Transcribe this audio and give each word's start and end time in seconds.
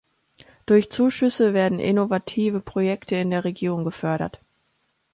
Durch 0.65 0.89
Zuschüsse 0.91 1.53
werden 1.53 1.77
innovative 1.77 2.59
Projekte 2.59 3.17
in 3.17 3.29
der 3.29 3.43
Region 3.45 3.83
gefördert. 3.83 4.39